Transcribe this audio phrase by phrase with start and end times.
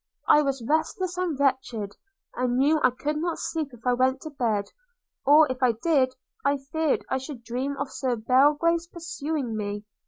[0.27, 1.95] I was restless and wretched,
[2.35, 4.65] and knew I could not sleep if I went to bed;
[5.27, 9.85] or, if I did, I feared I should dream of Sir John Belgrave's pursuing me.